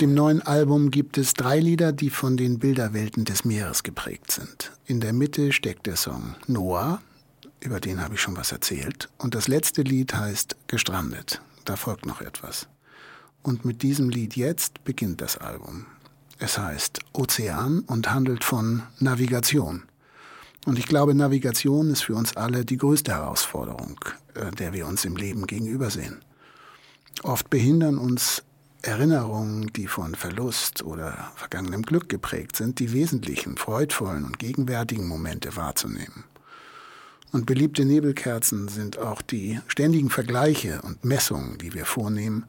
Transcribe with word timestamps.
dem 0.00 0.14
neuen 0.14 0.42
Album 0.42 0.90
gibt 0.92 1.18
es 1.18 1.34
drei 1.34 1.58
Lieder, 1.58 1.92
die 1.92 2.10
von 2.10 2.36
den 2.36 2.60
Bilderwelten 2.60 3.24
des 3.24 3.44
Meeres 3.44 3.82
geprägt 3.82 4.30
sind. 4.30 4.72
In 4.86 5.00
der 5.00 5.12
Mitte 5.12 5.52
steckt 5.52 5.86
der 5.86 5.96
Song 5.96 6.36
Noah, 6.46 7.00
über 7.60 7.80
den 7.80 8.00
habe 8.00 8.14
ich 8.14 8.20
schon 8.20 8.36
was 8.36 8.52
erzählt. 8.52 9.08
Und 9.18 9.34
das 9.34 9.48
letzte 9.48 9.82
Lied 9.82 10.14
heißt 10.14 10.56
Gestrandet. 10.68 11.40
Da 11.64 11.74
folgt 11.74 12.06
noch 12.06 12.20
etwas. 12.20 12.68
Und 13.42 13.64
mit 13.64 13.82
diesem 13.82 14.08
Lied 14.08 14.36
jetzt 14.36 14.84
beginnt 14.84 15.20
das 15.20 15.36
Album. 15.36 15.86
Es 16.38 16.58
heißt 16.58 17.00
Ozean 17.12 17.80
und 17.80 18.12
handelt 18.12 18.44
von 18.44 18.84
Navigation. 19.00 19.82
Und 20.64 20.78
ich 20.78 20.86
glaube, 20.86 21.14
Navigation 21.14 21.90
ist 21.90 22.02
für 22.02 22.14
uns 22.14 22.36
alle 22.36 22.64
die 22.64 22.76
größte 22.76 23.12
Herausforderung, 23.12 23.98
äh, 24.34 24.52
der 24.52 24.72
wir 24.72 24.86
uns 24.86 25.04
im 25.04 25.16
Leben 25.16 25.46
gegenübersehen. 25.46 26.20
Oft 27.24 27.50
behindern 27.50 27.98
uns 27.98 28.44
Erinnerungen, 28.82 29.72
die 29.72 29.88
von 29.88 30.14
Verlust 30.14 30.84
oder 30.84 31.32
vergangenem 31.34 31.82
Glück 31.82 32.08
geprägt 32.08 32.54
sind, 32.54 32.78
die 32.78 32.92
wesentlichen, 32.92 33.56
freudvollen 33.56 34.24
und 34.24 34.38
gegenwärtigen 34.38 35.08
Momente 35.08 35.56
wahrzunehmen. 35.56 36.24
Und 37.32 37.44
beliebte 37.44 37.84
Nebelkerzen 37.84 38.68
sind 38.68 38.98
auch 38.98 39.20
die 39.20 39.60
ständigen 39.66 40.10
Vergleiche 40.10 40.80
und 40.82 41.04
Messungen, 41.04 41.58
die 41.58 41.74
wir 41.74 41.84
vornehmen, 41.84 42.46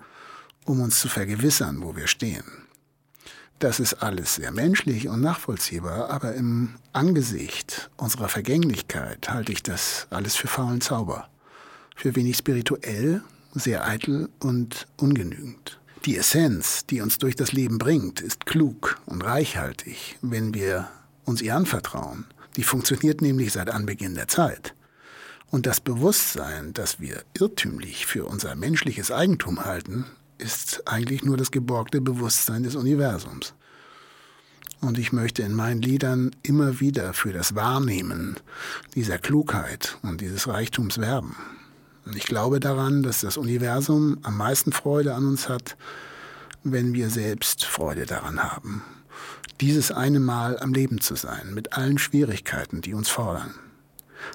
um 0.65 0.81
uns 0.81 0.99
zu 0.99 1.09
vergewissern, 1.09 1.81
wo 1.81 1.95
wir 1.95 2.07
stehen. 2.07 2.45
Das 3.57 3.81
ist 3.81 3.95
alles 3.95 4.35
sehr 4.35 4.51
menschlich 4.51 5.09
und 5.09 5.19
nachvollziehbar, 5.19 6.09
aber 6.09 6.33
im 6.35 6.75
Angesicht 6.93 7.89
unserer 7.97 8.29
Vergänglichkeit 8.29 9.29
halte 9.29 9.51
ich 9.51 9.63
das 9.63 10.07
alles 10.11 10.37
für 10.37 10.47
faulen 10.47 10.79
Zauber, 10.79 11.27
für 11.95 12.15
wenig 12.15 12.37
spirituell, 12.37 13.21
sehr 13.51 13.85
eitel 13.85 14.29
und 14.39 14.87
ungenügend. 14.95 15.79
Die 16.05 16.17
Essenz, 16.17 16.85
die 16.85 17.01
uns 17.01 17.17
durch 17.17 17.35
das 17.35 17.51
Leben 17.51 17.77
bringt, 17.77 18.21
ist 18.21 18.45
klug 18.45 19.01
und 19.05 19.23
reichhaltig, 19.23 20.17
wenn 20.21 20.53
wir 20.53 20.89
uns 21.25 21.41
ihr 21.41 21.55
anvertrauen 21.55 22.25
die 22.59 22.63
funktioniert 22.63 23.21
nämlich 23.21 23.53
seit 23.53 23.69
Anbeginn 23.69 24.15
der 24.15 24.27
Zeit. 24.27 24.75
Und 25.49 25.65
das 25.65 25.79
Bewusstsein, 25.79 26.73
das 26.73 26.99
wir 26.99 27.23
irrtümlich 27.33 28.05
für 28.05 28.25
unser 28.25 28.53
menschliches 28.55 29.11
Eigentum 29.11 29.63
halten, 29.63 30.05
ist 30.37 30.85
eigentlich 30.85 31.23
nur 31.23 31.37
das 31.37 31.51
geborgte 31.51 32.01
Bewusstsein 32.01 32.63
des 32.63 32.75
Universums. 32.75 33.53
Und 34.81 34.97
ich 34.97 35.13
möchte 35.13 35.41
in 35.41 35.53
meinen 35.53 35.81
Liedern 35.81 36.31
immer 36.43 36.81
wieder 36.81 37.13
für 37.13 37.31
das 37.31 37.55
Wahrnehmen 37.55 38.35
dieser 38.93 39.17
Klugheit 39.17 39.97
und 40.01 40.21
dieses 40.21 40.47
Reichtums 40.49 40.97
werben. 40.97 41.35
Und 42.09 42.17
ich 42.17 42.25
glaube 42.25 42.59
daran, 42.59 43.03
dass 43.03 43.21
das 43.21 43.37
Universum 43.37 44.17
am 44.23 44.35
meisten 44.35 44.73
Freude 44.73 45.15
an 45.15 45.27
uns 45.27 45.47
hat, 45.47 45.77
wenn 46.63 46.93
wir 46.93 47.09
selbst 47.09 47.63
Freude 47.63 48.05
daran 48.05 48.43
haben 48.43 48.83
dieses 49.61 49.91
eine 49.91 50.19
Mal 50.19 50.57
am 50.59 50.73
Leben 50.73 51.01
zu 51.01 51.15
sein, 51.15 51.53
mit 51.53 51.73
allen 51.73 51.97
Schwierigkeiten, 51.97 52.81
die 52.81 52.93
uns 52.93 53.09
fordern. 53.09 53.53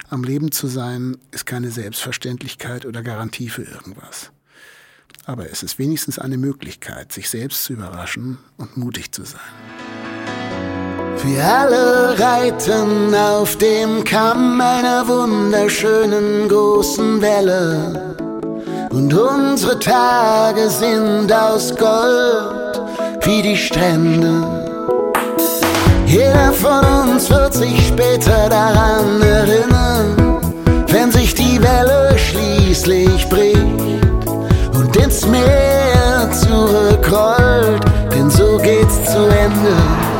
Am 0.09 0.23
Leben 0.23 0.51
zu 0.51 0.67
sein 0.67 1.17
ist 1.31 1.45
keine 1.45 1.71
Selbstverständlichkeit 1.71 2.85
oder 2.85 3.01
Garantie 3.01 3.49
für 3.49 3.63
irgendwas. 3.63 4.31
Aber 5.25 5.49
es 5.49 5.63
ist 5.63 5.79
wenigstens 5.79 6.19
eine 6.19 6.37
Möglichkeit, 6.37 7.11
sich 7.11 7.29
selbst 7.29 7.63
zu 7.63 7.73
überraschen 7.73 8.37
und 8.57 8.77
mutig 8.77 9.11
zu 9.11 9.23
sein. 9.23 9.94
Wir 11.25 11.43
alle 11.43 12.19
reiten 12.19 13.13
auf 13.15 13.57
dem 13.57 14.03
Kamm 14.03 14.61
einer 14.61 15.07
wunderschönen 15.07 16.47
großen 16.47 17.21
Welle. 17.21 18.15
Und 18.91 19.13
unsere 19.13 19.79
Tage 19.79 20.69
sind 20.69 21.33
aus 21.33 21.75
Gold 21.75 22.81
wie 23.25 23.41
die 23.41 23.57
Strände 23.57 24.65
jeder 26.15 26.53
von 26.53 27.11
uns 27.11 27.29
wird 27.29 27.53
sich 27.53 27.87
später 27.87 28.47
daran 28.49 29.21
erinnern, 29.21 30.39
wenn 30.87 31.11
sich 31.11 31.33
die 31.33 31.61
Welle 31.61 32.17
schließlich 32.17 33.27
bricht 33.27 33.57
und 34.73 34.95
ins 34.95 35.25
Meer 35.27 36.29
zurückrollt, 36.31 37.83
denn 38.13 38.29
so 38.29 38.57
geht's 38.59 39.03
zu 39.11 39.25
Ende. 39.25 40.14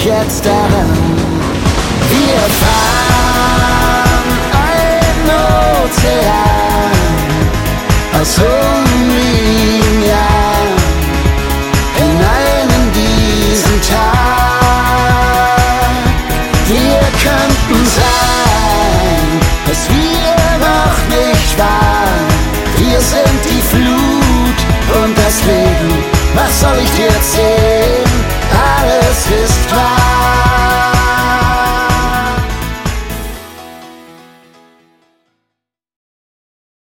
Dich 0.00 0.08
jetzt 0.08 0.46
daran, 0.46 0.90
wir 2.08 2.40
fahren 2.60 4.28
ein 4.56 5.28
Ozean 5.84 6.92
aus 8.18 8.38
hungrigen 8.38 10.02
Jahren. 10.08 10.40
könnten 17.22 17.84
sein, 17.84 19.26
was 19.66 19.80
wir 19.90 20.36
noch 20.66 20.96
nicht 21.14 21.58
waren. 21.58 22.26
Wir 22.78 23.00
sind 23.02 23.44
die 23.44 23.60
Flut 23.60 25.04
und 25.04 25.18
das 25.18 25.44
Leben, 25.44 25.92
was 26.34 26.60
soll 26.60 26.78
ich 26.82 26.90
dir 26.92 27.08
erzählen? 27.08 27.49